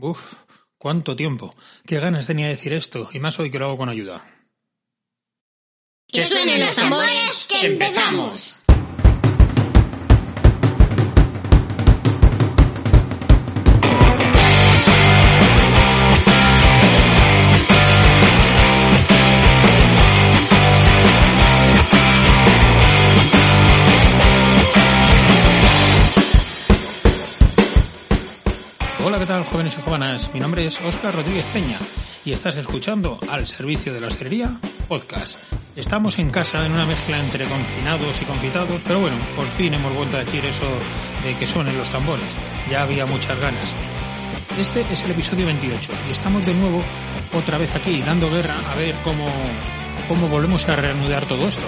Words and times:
Uf, 0.00 0.34
cuánto 0.78 1.16
tiempo. 1.16 1.54
Qué 1.86 1.98
ganas 1.98 2.26
tenía 2.26 2.46
de 2.46 2.52
decir 2.52 2.72
esto, 2.72 3.08
y 3.12 3.18
más 3.18 3.38
hoy 3.40 3.50
que 3.50 3.58
lo 3.58 3.66
hago 3.66 3.78
con 3.78 3.88
ayuda. 3.88 4.24
¡Que 6.06 6.22
suenen 6.22 6.60
los 6.60 6.74
tambores, 6.74 7.46
que 7.48 7.66
empezamos! 7.66 8.64
Jóvenes 29.68 29.78
y 29.78 29.82
jóvenes? 29.82 30.34
Mi 30.34 30.40
nombre 30.40 30.66
es 30.66 30.80
Óscar 30.80 31.14
Rodríguez 31.14 31.44
Peña 31.52 31.78
y 32.24 32.32
estás 32.32 32.56
escuchando 32.56 33.18
Al 33.30 33.46
Servicio 33.46 33.92
de 33.92 34.00
la 34.00 34.06
Hostelería 34.06 34.50
Podcast. 34.88 35.38
Estamos 35.76 36.18
en 36.18 36.30
casa 36.30 36.64
en 36.64 36.72
una 36.72 36.86
mezcla 36.86 37.18
entre 37.18 37.44
confinados 37.44 38.22
y 38.22 38.24
confitados, 38.24 38.80
pero 38.86 39.00
bueno, 39.00 39.16
por 39.36 39.46
fin 39.46 39.74
hemos 39.74 39.94
vuelto 39.94 40.16
a 40.16 40.24
decir 40.24 40.44
eso 40.44 40.66
de 41.24 41.36
que 41.36 41.46
suenen 41.46 41.76
los 41.76 41.90
tambores. 41.90 42.26
Ya 42.70 42.82
había 42.82 43.04
muchas 43.04 43.38
ganas. 43.40 43.74
Este 44.58 44.80
es 44.92 45.04
el 45.04 45.10
episodio 45.10 45.46
28 45.46 45.92
y 46.08 46.12
estamos 46.12 46.46
de 46.46 46.54
nuevo 46.54 46.82
otra 47.34 47.58
vez 47.58 47.74
aquí 47.74 48.00
dando 48.00 48.30
guerra 48.30 48.54
a 48.70 48.74
ver 48.76 48.94
cómo, 49.04 49.26
cómo 50.08 50.28
volvemos 50.28 50.68
a 50.68 50.76
reanudar 50.76 51.26
todo 51.26 51.46
esto. 51.46 51.66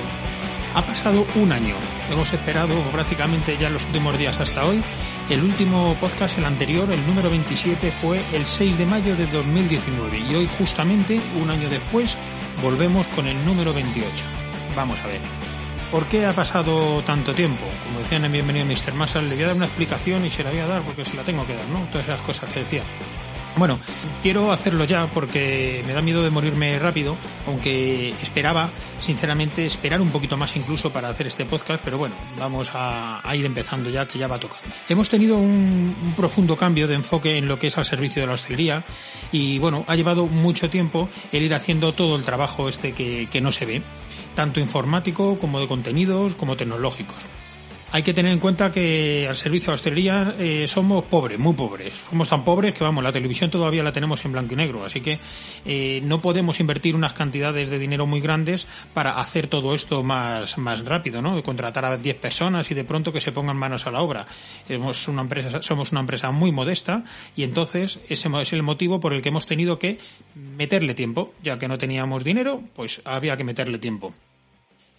Ha 0.72 0.86
pasado 0.86 1.26
un 1.34 1.50
año. 1.50 1.74
Hemos 2.10 2.32
esperado 2.32 2.80
prácticamente 2.92 3.56
ya 3.58 3.68
los 3.70 3.84
últimos 3.86 4.16
días 4.16 4.38
hasta 4.38 4.64
hoy. 4.64 4.82
El 5.28 5.42
último 5.42 5.96
podcast, 6.00 6.38
el 6.38 6.44
anterior, 6.44 6.90
el 6.92 7.04
número 7.06 7.28
27, 7.28 7.90
fue 7.90 8.20
el 8.32 8.46
6 8.46 8.78
de 8.78 8.86
mayo 8.86 9.16
de 9.16 9.26
2019 9.26 10.18
y 10.18 10.34
hoy 10.34 10.48
justamente, 10.58 11.20
un 11.42 11.50
año 11.50 11.68
después, 11.68 12.16
volvemos 12.62 13.06
con 13.08 13.26
el 13.26 13.44
número 13.44 13.74
28. 13.74 14.24
Vamos 14.76 15.00
a 15.00 15.08
ver. 15.08 15.20
¿Por 15.90 16.06
qué 16.06 16.24
ha 16.26 16.32
pasado 16.34 17.02
tanto 17.02 17.34
tiempo? 17.34 17.64
Como 17.86 18.00
decían 18.00 18.24
en 18.24 18.32
Bienvenido 18.32 18.64
Mr. 18.66 18.94
Massal, 18.94 19.28
le 19.28 19.34
voy 19.34 19.44
a 19.44 19.46
dar 19.48 19.56
una 19.56 19.66
explicación 19.66 20.24
y 20.24 20.30
se 20.30 20.44
la 20.44 20.50
voy 20.50 20.60
a 20.60 20.66
dar 20.66 20.82
porque 20.82 21.04
se 21.04 21.16
la 21.16 21.24
tengo 21.24 21.44
que 21.48 21.56
dar, 21.56 21.66
¿no? 21.66 21.80
Todas 21.90 22.06
esas 22.06 22.22
cosas 22.22 22.52
que 22.52 22.60
decía. 22.60 22.82
Bueno, 23.60 23.78
quiero 24.22 24.52
hacerlo 24.52 24.84
ya 24.86 25.06
porque 25.08 25.84
me 25.86 25.92
da 25.92 26.00
miedo 26.00 26.22
de 26.22 26.30
morirme 26.30 26.78
rápido, 26.78 27.18
aunque 27.46 28.08
esperaba, 28.22 28.70
sinceramente, 29.00 29.66
esperar 29.66 30.00
un 30.00 30.08
poquito 30.08 30.38
más 30.38 30.56
incluso 30.56 30.90
para 30.94 31.10
hacer 31.10 31.26
este 31.26 31.44
podcast, 31.44 31.82
pero 31.84 31.98
bueno, 31.98 32.14
vamos 32.38 32.70
a, 32.72 33.20
ir 33.34 33.44
empezando 33.44 33.90
ya, 33.90 34.08
que 34.08 34.18
ya 34.18 34.28
va 34.28 34.36
a 34.36 34.40
tocar. 34.40 34.60
Hemos 34.88 35.10
tenido 35.10 35.36
un, 35.36 35.94
un, 36.02 36.14
profundo 36.16 36.56
cambio 36.56 36.88
de 36.88 36.94
enfoque 36.94 37.36
en 37.36 37.48
lo 37.48 37.58
que 37.58 37.66
es 37.66 37.76
al 37.76 37.84
servicio 37.84 38.22
de 38.22 38.28
la 38.28 38.32
hostelería 38.32 38.82
y 39.30 39.58
bueno, 39.58 39.84
ha 39.88 39.94
llevado 39.94 40.26
mucho 40.26 40.70
tiempo 40.70 41.10
el 41.30 41.42
ir 41.42 41.52
haciendo 41.52 41.92
todo 41.92 42.16
el 42.16 42.24
trabajo 42.24 42.66
este 42.66 42.94
que 42.94 43.40
no 43.42 43.52
se 43.52 43.66
ve, 43.66 43.82
tanto 44.34 44.60
informático 44.60 45.38
como 45.38 45.60
de 45.60 45.68
contenidos 45.68 46.34
como 46.34 46.56
tecnológicos 46.56 47.26
hay 47.92 48.02
que 48.02 48.14
tener 48.14 48.32
en 48.32 48.38
cuenta 48.38 48.70
que 48.70 49.26
al 49.28 49.36
servicio 49.36 49.70
de 49.70 49.74
hostelería 49.74 50.36
eh, 50.38 50.68
somos 50.68 51.04
pobres, 51.06 51.38
muy 51.38 51.54
pobres. 51.54 51.92
Somos 52.08 52.28
tan 52.28 52.44
pobres 52.44 52.72
que, 52.72 52.84
vamos, 52.84 53.02
la 53.02 53.12
televisión 53.12 53.50
todavía 53.50 53.82
la 53.82 53.92
tenemos 53.92 54.24
en 54.24 54.32
blanco 54.32 54.54
y 54.54 54.56
negro. 54.56 54.84
Así 54.84 55.00
que 55.00 55.18
eh, 55.64 56.00
no 56.04 56.20
podemos 56.20 56.60
invertir 56.60 56.94
unas 56.94 57.14
cantidades 57.14 57.68
de 57.68 57.78
dinero 57.78 58.06
muy 58.06 58.20
grandes 58.20 58.68
para 58.94 59.18
hacer 59.18 59.48
todo 59.48 59.74
esto 59.74 60.04
más, 60.04 60.56
más 60.58 60.84
rápido, 60.84 61.20
¿no? 61.20 61.42
Contratar 61.42 61.84
a 61.84 61.96
10 61.96 62.16
personas 62.16 62.70
y 62.70 62.74
de 62.74 62.84
pronto 62.84 63.12
que 63.12 63.20
se 63.20 63.32
pongan 63.32 63.56
manos 63.56 63.86
a 63.86 63.90
la 63.90 64.02
obra. 64.02 64.26
Somos 64.68 65.08
una 65.08 65.22
empresa, 65.22 65.60
somos 65.62 65.90
una 65.90 66.00
empresa 66.00 66.30
muy 66.30 66.52
modesta 66.52 67.04
y 67.34 67.42
entonces 67.42 67.98
ese 68.08 68.28
es 68.40 68.52
el 68.52 68.62
motivo 68.62 69.00
por 69.00 69.12
el 69.12 69.22
que 69.22 69.30
hemos 69.30 69.46
tenido 69.46 69.78
que 69.78 69.98
meterle 70.34 70.94
tiempo. 70.94 71.34
Ya 71.42 71.58
que 71.58 71.66
no 71.66 71.78
teníamos 71.78 72.22
dinero, 72.22 72.62
pues 72.74 73.00
había 73.04 73.36
que 73.36 73.44
meterle 73.44 73.78
tiempo. 73.78 74.14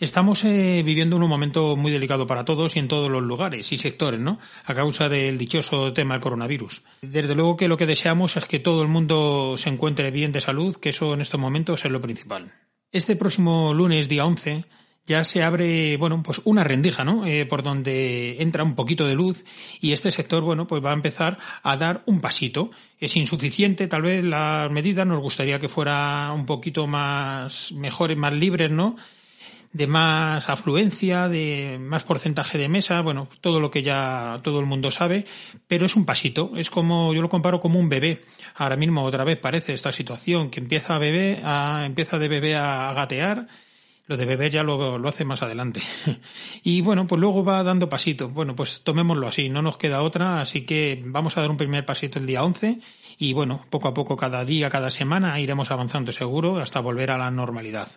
Estamos 0.01 0.43
eh, 0.45 0.81
viviendo 0.83 1.15
un 1.15 1.27
momento 1.27 1.75
muy 1.75 1.91
delicado 1.91 2.25
para 2.25 2.43
todos 2.43 2.75
y 2.75 2.79
en 2.79 2.87
todos 2.87 3.11
los 3.11 3.21
lugares 3.21 3.71
y 3.71 3.77
sectores, 3.77 4.19
¿no? 4.19 4.39
A 4.65 4.73
causa 4.73 5.09
del 5.09 5.37
dichoso 5.37 5.93
tema 5.93 6.15
del 6.15 6.23
coronavirus. 6.23 6.81
Desde 7.03 7.35
luego 7.35 7.55
que 7.55 7.67
lo 7.67 7.77
que 7.77 7.85
deseamos 7.85 8.35
es 8.35 8.45
que 8.45 8.57
todo 8.57 8.81
el 8.81 8.87
mundo 8.87 9.57
se 9.59 9.69
encuentre 9.69 10.09
bien 10.09 10.31
de 10.31 10.41
salud, 10.41 10.75
que 10.75 10.89
eso 10.89 11.13
en 11.13 11.21
estos 11.21 11.39
momentos 11.39 11.85
es 11.85 11.91
lo 11.91 12.01
principal. 12.01 12.51
Este 12.91 13.15
próximo 13.15 13.75
lunes, 13.75 14.09
día 14.09 14.25
11, 14.25 14.65
ya 15.05 15.23
se 15.23 15.43
abre, 15.43 15.97
bueno, 15.97 16.23
pues 16.23 16.41
una 16.45 16.63
rendija, 16.63 17.03
¿no? 17.03 17.27
Eh, 17.27 17.45
por 17.45 17.61
donde 17.61 18.41
entra 18.41 18.63
un 18.63 18.73
poquito 18.73 19.05
de 19.05 19.13
luz 19.13 19.45
y 19.81 19.91
este 19.91 20.11
sector, 20.11 20.41
bueno, 20.41 20.65
pues 20.65 20.83
va 20.83 20.89
a 20.89 20.95
empezar 20.95 21.37
a 21.61 21.77
dar 21.77 22.01
un 22.07 22.21
pasito. 22.21 22.71
Es 22.97 23.15
insuficiente, 23.15 23.85
tal 23.85 24.01
vez 24.01 24.23
las 24.23 24.71
medidas, 24.71 25.05
nos 25.05 25.19
gustaría 25.19 25.59
que 25.59 25.69
fuera 25.69 26.31
un 26.33 26.47
poquito 26.47 26.87
más 26.87 27.71
mejores, 27.73 28.17
más 28.17 28.33
libres, 28.33 28.71
¿no? 28.71 28.95
De 29.73 29.87
más 29.87 30.49
afluencia, 30.49 31.29
de 31.29 31.77
más 31.79 32.03
porcentaje 32.03 32.57
de 32.57 32.67
mesa, 32.67 33.01
bueno, 33.01 33.27
todo 33.39 33.59
lo 33.59 33.71
que 33.71 33.83
ya 33.83 34.39
todo 34.43 34.59
el 34.59 34.65
mundo 34.65 34.91
sabe, 34.91 35.25
pero 35.67 35.85
es 35.85 35.95
un 35.95 36.05
pasito, 36.05 36.51
es 36.55 36.69
como, 36.69 37.13
yo 37.13 37.21
lo 37.21 37.29
comparo 37.29 37.59
como 37.59 37.79
un 37.79 37.89
bebé. 37.89 38.21
Ahora 38.55 38.75
mismo 38.75 39.03
otra 39.03 39.23
vez 39.23 39.37
parece 39.37 39.73
esta 39.73 39.91
situación 39.91 40.49
que 40.49 40.59
empieza 40.59 40.95
a 40.95 40.99
bebé, 40.99 41.41
a, 41.43 41.83
empieza 41.85 42.19
de 42.19 42.27
bebé 42.27 42.55
a 42.55 42.91
gatear, 42.93 43.47
lo 44.07 44.17
de 44.17 44.25
beber 44.25 44.51
ya 44.51 44.63
lo, 44.63 44.97
lo 44.97 45.07
hace 45.07 45.23
más 45.23 45.41
adelante. 45.41 45.81
y 46.63 46.81
bueno, 46.81 47.07
pues 47.07 47.21
luego 47.21 47.45
va 47.45 47.63
dando 47.63 47.87
pasitos. 47.87 48.33
Bueno, 48.33 48.55
pues 48.55 48.81
tomémoslo 48.83 49.27
así, 49.27 49.47
no 49.47 49.61
nos 49.61 49.77
queda 49.77 50.01
otra, 50.01 50.41
así 50.41 50.61
que 50.61 51.01
vamos 51.05 51.37
a 51.37 51.41
dar 51.41 51.49
un 51.49 51.55
primer 51.55 51.85
pasito 51.85 52.19
el 52.19 52.25
día 52.25 52.43
11 52.43 52.79
y 53.19 53.31
bueno, 53.31 53.61
poco 53.69 53.87
a 53.87 53.93
poco 53.93 54.17
cada 54.17 54.43
día, 54.43 54.69
cada 54.69 54.89
semana 54.89 55.39
iremos 55.39 55.71
avanzando 55.71 56.11
seguro 56.11 56.57
hasta 56.57 56.81
volver 56.81 57.11
a 57.11 57.17
la 57.17 57.31
normalidad 57.31 57.87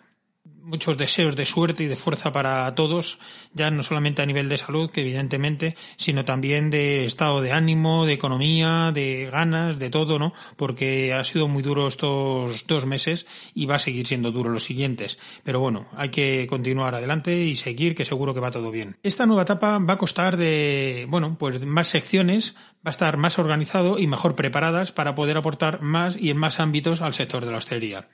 muchos 0.64 0.96
deseos 0.96 1.36
de 1.36 1.46
suerte 1.46 1.84
y 1.84 1.86
de 1.86 1.96
fuerza 1.96 2.32
para 2.32 2.74
todos, 2.74 3.18
ya 3.52 3.70
no 3.70 3.82
solamente 3.82 4.22
a 4.22 4.26
nivel 4.26 4.48
de 4.48 4.58
salud, 4.58 4.90
que 4.90 5.02
evidentemente, 5.02 5.76
sino 5.96 6.24
también 6.24 6.70
de 6.70 7.04
estado 7.04 7.40
de 7.40 7.52
ánimo, 7.52 8.06
de 8.06 8.14
economía, 8.14 8.90
de 8.92 9.28
ganas, 9.30 9.78
de 9.78 9.90
todo, 9.90 10.18
¿no? 10.18 10.32
Porque 10.56 11.12
ha 11.12 11.24
sido 11.24 11.48
muy 11.48 11.62
duro 11.62 11.86
estos 11.86 12.66
dos 12.66 12.86
meses 12.86 13.26
y 13.54 13.66
va 13.66 13.76
a 13.76 13.78
seguir 13.78 14.06
siendo 14.06 14.32
duro 14.32 14.50
los 14.50 14.64
siguientes. 14.64 15.18
Pero 15.44 15.60
bueno, 15.60 15.86
hay 15.96 16.08
que 16.08 16.46
continuar 16.48 16.94
adelante 16.94 17.36
y 17.44 17.56
seguir, 17.56 17.94
que 17.94 18.04
seguro 18.04 18.34
que 18.34 18.40
va 18.40 18.50
todo 18.50 18.70
bien. 18.70 18.96
Esta 19.02 19.26
nueva 19.26 19.42
etapa 19.42 19.78
va 19.78 19.94
a 19.94 19.98
costar 19.98 20.36
de, 20.36 21.06
bueno, 21.08 21.36
pues 21.38 21.64
más 21.64 21.88
secciones, 21.88 22.54
va 22.76 22.88
a 22.88 22.90
estar 22.90 23.16
más 23.16 23.38
organizado 23.38 23.98
y 23.98 24.06
mejor 24.06 24.34
preparadas 24.34 24.92
para 24.92 25.14
poder 25.14 25.36
aportar 25.36 25.82
más 25.82 26.16
y 26.16 26.30
en 26.30 26.38
más 26.38 26.60
ámbitos 26.60 27.02
al 27.02 27.14
sector 27.14 27.44
de 27.44 27.52
la 27.52 27.58
hostelería. 27.58 28.08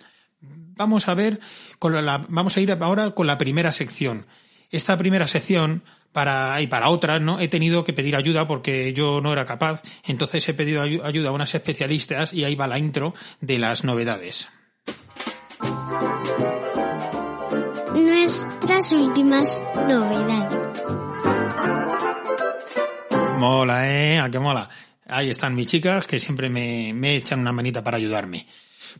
Vamos 0.80 1.08
a 1.08 1.14
ver, 1.14 1.40
con 1.78 1.92
la, 1.92 2.24
vamos 2.30 2.56
a 2.56 2.60
ir 2.60 2.72
ahora 2.72 3.10
con 3.10 3.26
la 3.26 3.36
primera 3.36 3.70
sección. 3.70 4.26
Esta 4.70 4.96
primera 4.96 5.26
sección, 5.26 5.82
para, 6.10 6.58
y 6.62 6.68
para 6.68 6.88
otras, 6.88 7.20
¿no? 7.20 7.38
He 7.38 7.48
tenido 7.48 7.84
que 7.84 7.92
pedir 7.92 8.16
ayuda 8.16 8.46
porque 8.46 8.94
yo 8.94 9.20
no 9.20 9.30
era 9.30 9.44
capaz. 9.44 9.82
Entonces 10.06 10.48
he 10.48 10.54
pedido 10.54 10.80
ayuda 10.80 11.28
a 11.28 11.32
unas 11.32 11.54
especialistas 11.54 12.32
y 12.32 12.44
ahí 12.44 12.54
va 12.54 12.66
la 12.66 12.78
intro 12.78 13.12
de 13.42 13.58
las 13.58 13.84
novedades. 13.84 14.48
Nuestras 17.94 18.92
últimas 18.92 19.60
novedades. 19.86 20.82
Mola, 23.36 23.86
¿eh? 23.86 24.18
¿A 24.18 24.30
qué 24.30 24.38
mola? 24.38 24.70
Ahí 25.08 25.28
están 25.28 25.54
mis 25.54 25.66
chicas 25.66 26.06
que 26.06 26.18
siempre 26.18 26.48
me, 26.48 26.94
me 26.94 27.16
echan 27.16 27.40
una 27.40 27.52
manita 27.52 27.84
para 27.84 27.98
ayudarme. 27.98 28.46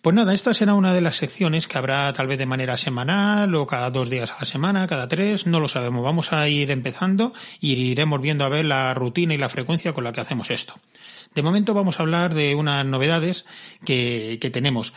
Pues 0.02 0.14
nada, 0.14 0.34
esta 0.34 0.54
será 0.54 0.74
una 0.74 0.94
de 0.94 1.00
las 1.00 1.16
secciones 1.16 1.66
que 1.66 1.78
habrá 1.78 2.12
tal 2.12 2.26
vez 2.26 2.38
de 2.38 2.46
manera 2.46 2.76
semanal 2.76 3.54
o 3.54 3.66
cada 3.66 3.90
dos 3.90 4.10
días 4.10 4.32
a 4.32 4.40
la 4.40 4.46
semana, 4.46 4.86
cada 4.86 5.08
tres, 5.08 5.46
no 5.46 5.60
lo 5.60 5.68
sabemos. 5.68 6.02
Vamos 6.02 6.32
a 6.32 6.48
ir 6.48 6.70
empezando 6.70 7.32
y 7.60 7.72
iremos 7.74 8.20
viendo 8.20 8.44
a 8.44 8.48
ver 8.48 8.64
la 8.64 8.94
rutina 8.94 9.34
y 9.34 9.38
la 9.38 9.48
frecuencia 9.48 9.92
con 9.92 10.04
la 10.04 10.12
que 10.12 10.20
hacemos 10.20 10.50
esto. 10.50 10.74
De 11.34 11.42
momento 11.42 11.74
vamos 11.74 11.98
a 11.98 12.02
hablar 12.02 12.34
de 12.34 12.54
unas 12.54 12.84
novedades 12.84 13.46
que, 13.84 14.38
que 14.40 14.50
tenemos 14.50 14.92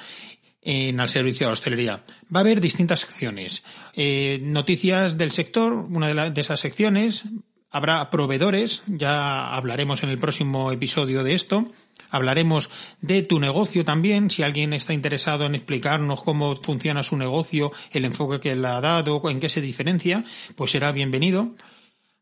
en 0.64 1.00
el 1.00 1.10
servicio 1.10 1.48
de 1.48 1.54
hostelería. 1.54 2.04
Va 2.34 2.40
a 2.40 2.42
haber 2.42 2.62
distintas 2.62 3.02
secciones. 3.02 3.64
Eh, 3.96 4.40
noticias 4.44 5.18
del 5.18 5.32
sector, 5.32 5.74
una 5.74 6.08
de, 6.08 6.14
la, 6.14 6.30
de 6.30 6.42
esas 6.42 6.60
secciones. 6.60 7.26
Habrá 7.76 8.12
proveedores, 8.12 8.84
ya 8.86 9.52
hablaremos 9.56 10.04
en 10.04 10.12
el 10.12 10.20
próximo 10.20 10.72
episodio 10.72 11.24
de 11.24 11.34
esto. 11.34 11.66
Hablaremos 12.12 12.70
de 13.02 13.24
tu 13.24 13.40
negocio 13.40 13.84
también, 13.84 14.30
si 14.30 14.44
alguien 14.44 14.74
está 14.74 14.94
interesado 14.94 15.48
en 15.48 15.56
explicarnos 15.56 16.22
cómo 16.22 16.56
funciona 16.56 17.02
su 17.02 17.18
negocio, 17.18 17.72
el 17.92 18.06
enfoque 18.06 18.40
que 18.40 18.56
le 18.56 18.68
ha 18.68 18.80
dado, 18.80 19.28
en 19.28 19.40
qué 19.40 19.50
se 19.50 19.60
diferencia, 19.60 20.24
pues 20.56 20.70
será 20.70 20.92
bienvenido. 20.92 21.56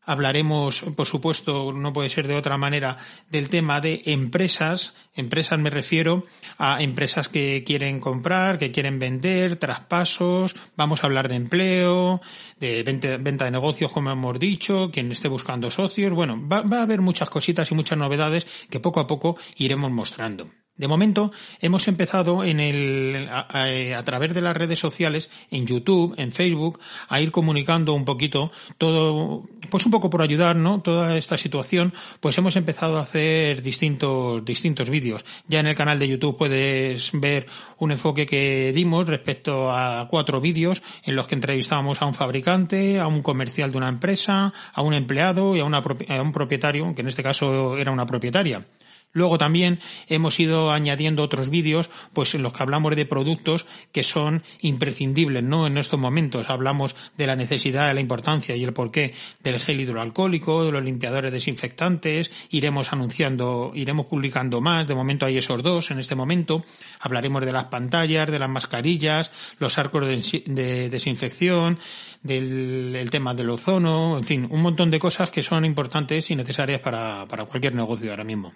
Hablaremos, 0.04 0.84
por 0.96 1.06
supuesto, 1.06 1.72
no 1.72 1.92
puede 1.92 2.10
ser 2.10 2.26
de 2.26 2.34
otra 2.34 2.58
manera, 2.58 2.98
del 3.30 3.48
tema 3.48 3.80
de 3.80 4.02
empresas. 4.06 4.94
Empresas 5.14 5.60
me 5.60 5.70
refiero 5.70 6.26
a 6.58 6.82
empresas 6.82 7.28
que 7.28 7.62
quieren 7.64 8.00
comprar, 8.00 8.58
que 8.58 8.72
quieren 8.72 8.98
vender, 8.98 9.56
traspasos. 9.56 10.56
Vamos 10.76 11.02
a 11.02 11.06
hablar 11.06 11.28
de 11.28 11.36
empleo, 11.36 12.20
de 12.58 12.82
venta, 12.82 13.44
de 13.44 13.50
negocios, 13.50 13.92
como 13.92 14.10
hemos 14.10 14.40
dicho, 14.40 14.90
quien 14.92 15.12
esté 15.12 15.28
buscando 15.28 15.70
socios. 15.70 16.12
Bueno, 16.12 16.40
va, 16.48 16.62
va, 16.62 16.78
a 16.78 16.82
haber 16.82 17.00
muchas 17.00 17.30
cositas 17.30 17.70
y 17.70 17.74
muchas 17.74 17.98
novedades 17.98 18.46
que 18.68 18.80
poco 18.80 18.98
a 18.98 19.06
poco 19.06 19.38
iremos 19.56 19.92
mostrando. 19.92 20.50
De 20.74 20.88
momento 20.88 21.32
hemos 21.60 21.86
empezado 21.86 22.44
en 22.44 22.58
el, 22.58 23.28
a, 23.30 24.02
través 24.04 24.32
de 24.32 24.40
las 24.40 24.56
redes 24.56 24.78
sociales, 24.78 25.28
en 25.50 25.66
YouTube, 25.66 26.14
en 26.16 26.32
Facebook, 26.32 26.80
a 27.10 27.20
ir 27.20 27.30
comunicando 27.30 27.92
un 27.92 28.06
poquito 28.06 28.50
todo, 28.78 29.42
pues 29.70 29.84
un 29.84 29.92
poco 29.92 30.08
por 30.08 30.22
ayudar, 30.22 30.56
¿no? 30.56 30.80
Toda 30.80 31.18
esta 31.18 31.36
situación, 31.36 31.92
pues 32.20 32.38
hemos 32.38 32.56
empezado 32.56 32.96
a 32.96 33.02
hacer 33.02 33.60
distintos, 33.60 34.42
distintos 34.46 34.88
vídeos. 34.88 35.26
Ya 35.46 35.60
en 35.60 35.66
el 35.66 35.76
canal 35.76 35.98
de 35.98 36.08
YouTube 36.08 36.38
puedes 36.38 37.10
ver 37.12 37.46
un 37.76 37.90
enfoque 37.90 38.24
que 38.24 38.72
dimos 38.72 39.06
respecto 39.06 39.70
a 39.70 40.08
cuatro 40.08 40.40
vídeos 40.40 40.82
en 41.04 41.16
los 41.16 41.28
que 41.28 41.34
entrevistábamos 41.34 42.00
a 42.00 42.06
un 42.06 42.14
fabricante, 42.14 42.98
a 42.98 43.08
un 43.08 43.20
comercial 43.20 43.72
de 43.72 43.76
una 43.76 43.88
empresa, 43.88 44.54
a 44.72 44.80
un 44.80 44.94
empleado 44.94 45.54
y 45.54 45.60
a, 45.60 45.66
una, 45.66 45.82
a 46.08 46.22
un 46.22 46.32
propietario, 46.32 46.94
que 46.94 47.02
en 47.02 47.08
este 47.08 47.22
caso 47.22 47.76
era 47.76 47.90
una 47.90 48.06
propietaria. 48.06 48.64
Luego 49.12 49.36
también 49.36 49.78
hemos 50.08 50.40
ido 50.40 50.72
añadiendo 50.72 51.22
otros 51.22 51.50
vídeos, 51.50 51.90
pues 52.14 52.34
en 52.34 52.42
los 52.42 52.54
que 52.54 52.62
hablamos 52.62 52.96
de 52.96 53.04
productos 53.04 53.66
que 53.92 54.02
son 54.02 54.42
imprescindibles, 54.62 55.42
¿no? 55.42 55.66
En 55.66 55.76
estos 55.76 56.00
momentos 56.00 56.48
hablamos 56.48 56.96
de 57.18 57.26
la 57.26 57.36
necesidad, 57.36 57.92
la 57.92 58.00
importancia 58.00 58.56
y 58.56 58.64
el 58.64 58.72
porqué 58.72 59.14
del 59.42 59.60
gel 59.60 59.80
hidroalcohólico, 59.80 60.64
de 60.64 60.72
los 60.72 60.82
limpiadores 60.82 61.30
desinfectantes, 61.30 62.32
iremos 62.50 62.92
anunciando, 62.94 63.72
iremos 63.74 64.06
publicando 64.06 64.62
más, 64.62 64.88
de 64.88 64.94
momento 64.94 65.26
hay 65.26 65.36
esos 65.36 65.62
dos 65.62 65.90
en 65.90 65.98
este 65.98 66.14
momento, 66.14 66.64
hablaremos 66.98 67.44
de 67.44 67.52
las 67.52 67.64
pantallas, 67.64 68.30
de 68.30 68.38
las 68.38 68.48
mascarillas, 68.48 69.30
los 69.58 69.76
arcos 69.78 70.06
de, 70.06 70.88
desinfección, 70.88 71.78
del 72.22 73.08
tema 73.10 73.34
del 73.34 73.50
ozono, 73.50 74.16
en 74.16 74.24
fin, 74.24 74.48
un 74.50 74.62
montón 74.62 74.90
de 74.90 74.98
cosas 74.98 75.30
que 75.30 75.42
son 75.42 75.66
importantes 75.66 76.30
y 76.30 76.36
necesarias 76.36 76.80
para 76.80 77.26
cualquier 77.26 77.74
negocio 77.74 78.10
ahora 78.10 78.24
mismo. 78.24 78.54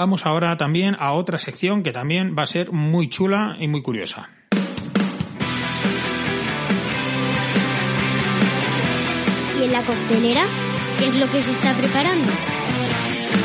Vamos 0.00 0.24
ahora 0.24 0.56
también 0.56 0.96
a 0.98 1.12
otra 1.12 1.36
sección 1.36 1.82
que 1.82 1.92
también 1.92 2.34
va 2.34 2.44
a 2.44 2.46
ser 2.46 2.72
muy 2.72 3.10
chula 3.10 3.58
y 3.60 3.68
muy 3.68 3.82
curiosa. 3.82 4.30
¿Y 9.58 9.62
en 9.62 9.72
la 9.72 9.82
coctelera? 9.82 10.40
¿Qué 10.98 11.06
es 11.06 11.16
lo 11.16 11.30
que 11.30 11.42
se 11.42 11.52
está 11.52 11.74
preparando? 11.74 12.30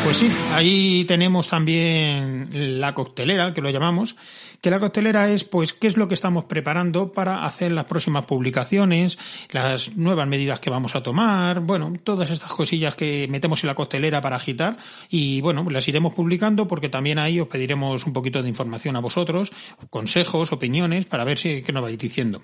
Pues 0.05 0.17
sí, 0.17 0.31
ahí 0.51 1.03
tenemos 1.07 1.47
también 1.47 2.79
la 2.79 2.93
coctelera, 2.93 3.55
que 3.55 3.61
lo 3.63 3.71
llamamos, 3.71 4.15
que 4.61 4.69
la 4.69 4.79
coctelera 4.79 5.29
es 5.29 5.45
pues 5.45 5.73
qué 5.73 5.87
es 5.87 5.97
lo 5.97 6.07
que 6.07 6.13
estamos 6.13 6.45
preparando 6.45 7.11
para 7.11 7.43
hacer 7.43 7.71
las 7.71 7.85
próximas 7.85 8.27
publicaciones, 8.27 9.17
las 9.51 9.97
nuevas 9.97 10.27
medidas 10.27 10.59
que 10.59 10.69
vamos 10.69 10.95
a 10.95 11.01
tomar, 11.01 11.61
bueno, 11.61 11.91
todas 12.03 12.29
estas 12.29 12.51
cosillas 12.51 12.95
que 12.95 13.27
metemos 13.31 13.63
en 13.63 13.67
la 13.69 13.75
coctelera 13.75 14.21
para 14.21 14.35
agitar 14.35 14.77
y 15.09 15.41
bueno, 15.41 15.67
las 15.71 15.87
iremos 15.87 16.13
publicando 16.13 16.67
porque 16.67 16.87
también 16.87 17.17
ahí 17.17 17.39
os 17.39 17.47
pediremos 17.47 18.05
un 18.05 18.13
poquito 18.13 18.43
de 18.43 18.49
información 18.49 18.95
a 18.95 18.99
vosotros, 18.99 19.51
consejos, 19.89 20.51
opiniones, 20.51 21.05
para 21.07 21.23
ver 21.23 21.39
si 21.39 21.63
qué 21.63 21.73
nos 21.73 21.81
vais 21.81 21.97
diciendo. 21.97 22.43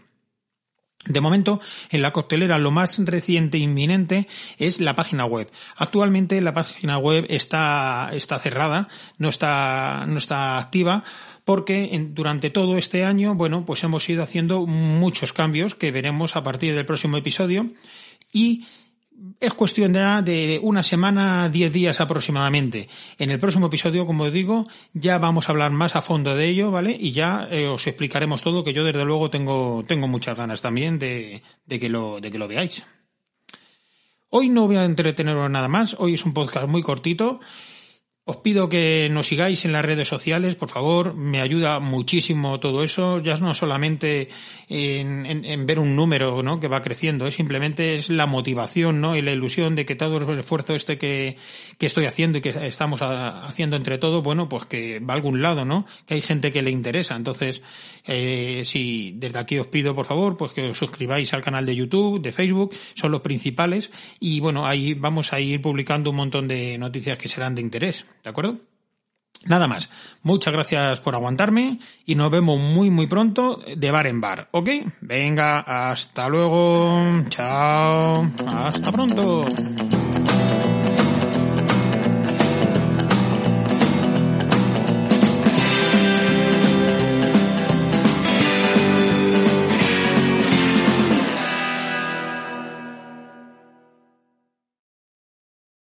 De 1.06 1.20
momento, 1.20 1.60
en 1.90 2.04
la 2.04 2.14
coctelera 2.14 2.60
lo 2.60 2.70
más 2.70 3.00
reciente 3.00 3.58
e 3.58 3.62
inminente 3.62 4.28
es 4.60 4.80
la 4.80 4.96
página 4.96 5.26
web. 5.26 5.50
Actualmente 5.76 6.40
la 6.42 6.54
página 6.54 7.00
web 7.00 7.26
está, 7.30 8.12
está 8.14 8.38
cerrada, 8.38 8.88
no 9.18 9.30
está, 9.30 10.06
no 10.08 10.20
está 10.20 10.60
activa, 10.60 11.04
porque 11.44 12.08
durante 12.12 12.52
todo 12.52 12.78
este 12.78 13.04
año, 13.04 13.34
bueno, 13.34 13.66
pues 13.66 13.84
hemos 13.84 14.08
ido 14.10 14.22
haciendo 14.22 14.68
muchos 14.68 15.34
cambios 15.34 15.74
que 15.74 15.92
veremos 15.92 16.36
a 16.36 16.44
partir 16.44 16.76
del 16.76 16.86
próximo 16.86 17.18
episodio 17.18 17.68
y 18.32 18.66
es 19.52 19.56
cuestión 19.58 19.92
de, 19.92 20.60
una 20.64 20.82
semana, 20.82 21.50
diez 21.50 21.74
días 21.74 22.00
aproximadamente. 22.00 22.88
En 23.18 23.32
el 23.32 23.40
próximo 23.40 23.68
episodio, 23.68 24.06
como 24.06 24.24
os 24.24 24.34
digo, 24.34 24.66
ya 24.94 25.20
vamos 25.20 25.48
a 25.48 25.52
hablar 25.52 25.72
más 25.72 25.98
a 25.98 26.02
fondo 26.02 26.36
de 26.36 26.48
ello, 26.48 26.72
¿vale? 26.72 26.96
Y 26.98 27.12
ya 27.12 27.48
eh, 27.52 27.68
os 27.68 27.86
explicaremos 27.86 28.42
todo, 28.42 28.64
que 28.64 28.72
yo 28.72 28.86
desde 28.86 29.04
luego 29.04 29.30
tengo, 29.30 29.84
tengo 29.86 30.08
muchas 30.08 30.38
ganas 30.38 30.62
también 30.62 31.00
de, 31.00 31.44
de, 31.66 31.80
que 31.80 31.90
lo, 31.90 32.22
de 32.22 32.32
que 32.32 32.40
lo 32.40 32.48
veáis. 32.48 32.86
Hoy 34.30 34.48
no 34.48 34.68
voy 34.68 34.78
a 34.78 34.86
entreteneros 34.86 35.52
nada 35.52 35.68
más, 35.68 35.98
hoy 36.00 36.14
es 36.14 36.24
un 36.24 36.34
podcast 36.34 36.68
muy 36.68 36.82
cortito 36.82 37.42
os 38.24 38.38
pido 38.38 38.70
que 38.70 39.10
nos 39.12 39.28
sigáis 39.28 39.66
en 39.66 39.72
las 39.72 39.84
redes 39.84 40.08
sociales, 40.08 40.56
por 40.56 40.70
favor, 40.70 41.16
me 41.16 41.42
ayuda 41.42 41.80
muchísimo 41.80 42.60
todo 42.60 42.84
eso, 42.84 43.20
ya 43.20 43.36
no 43.38 43.56
solamente 43.56 44.30
en, 44.70 45.66
ver 45.66 45.80
un 45.80 45.96
número 45.96 46.44
¿no? 46.44 46.60
que 46.60 46.68
va 46.68 46.84
creciendo, 46.84 47.26
es 47.26 47.36
simplemente 47.36 47.96
es 47.96 48.10
la 48.10 48.28
motivación 48.28 49.02
¿no? 49.02 49.18
y 49.18 49.22
la 49.24 49.32
ilusión 49.32 49.76
de 49.76 49.86
que 49.86 49.96
todo 49.96 50.18
el 50.18 50.40
esfuerzo 50.40 50.76
este 50.76 51.00
que, 51.00 51.36
que 51.80 51.88
estoy 51.88 52.06
haciendo 52.06 52.38
y 52.38 52.42
que 52.42 52.50
estamos 52.68 53.02
haciendo 53.02 53.76
entre 53.76 53.98
todos, 53.98 54.22
bueno, 54.24 54.48
pues 54.48 54.66
que 54.66 55.00
va 55.00 55.14
a 55.14 55.18
algún 55.18 55.42
lado, 55.42 55.66
¿no? 55.66 55.88
Que 56.06 56.14
hay 56.14 56.22
gente 56.22 56.52
que 56.52 56.62
le 56.62 56.70
interesa. 56.70 57.16
Entonces, 57.16 57.64
eh, 58.06 58.62
si 58.66 59.14
desde 59.16 59.40
aquí 59.40 59.58
os 59.58 59.66
pido, 59.66 59.96
por 59.96 60.06
favor, 60.06 60.38
pues 60.38 60.54
que 60.54 60.70
os 60.70 60.78
suscribáis 60.78 61.34
al 61.34 61.42
canal 61.42 61.66
de 61.66 61.76
YouTube, 61.76 62.22
de 62.22 62.32
Facebook, 62.32 62.76
son 62.94 63.12
los 63.12 63.22
principales 63.22 63.92
y 64.20 64.40
bueno, 64.40 64.68
ahí 64.68 64.94
vamos 64.94 65.34
a 65.34 65.40
ir 65.40 65.60
publicando 65.60 66.12
un 66.12 66.18
montón 66.18 66.48
de 66.48 66.78
noticias 66.78 67.18
que 67.18 67.28
serán 67.28 67.56
de 67.56 67.62
interés. 67.62 68.06
¿De 68.24 68.30
acuerdo? 68.30 68.58
Nada 69.46 69.68
más. 69.68 69.90
Muchas 70.22 70.54
gracias 70.54 71.00
por 71.00 71.16
aguantarme 71.16 71.80
y 72.06 72.16
nos 72.16 72.30
vemos 72.30 72.60
muy 72.60 72.92
muy 72.92 73.08
pronto 73.08 73.60
de 73.76 73.92
bar 73.92 74.06
en 74.08 74.22
bar, 74.22 74.50
¿ok? 74.52 74.70
Venga, 75.02 75.60
hasta 75.60 76.30
luego. 76.30 77.02
Chao. 77.30 78.24
Hasta 78.48 78.92
pronto. 78.92 79.42